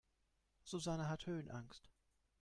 [0.63, 1.91] Susanne hat Höhenangst.